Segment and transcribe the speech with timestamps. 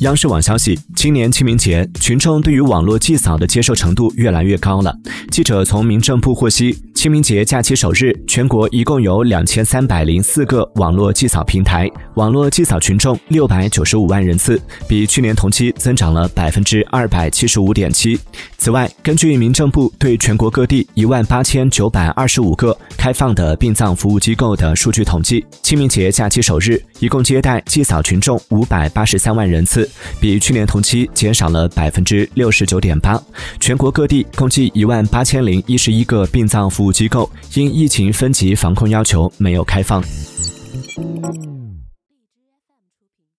[0.00, 4.94] 央视网消息，今年清明节，群众对于网络祭扫的接受程度越来越高了。
[5.30, 14.58] 记者从民政部获悉，清明节假期首日，全国一共有两千三百零四个网络祭扫平台，网络祭扫群众六百九十五万人次，
[14.88, 18.18] 比去年同期增长了百分之二百七十五点七。
[18.56, 29.88] 此外，根据民政部对全国各地一万八千九百二十五个开放的殡葬服务机构的数据统计，清明节假期首日，一共接待祭扫群众五百八十三万人次。
[30.18, 33.22] 比去年同期减少了百分之六十九点八。
[33.60, 40.02] 全国各地共计一万八千零一十一个殡葬服务机构因疫情分级防控要求没有开放。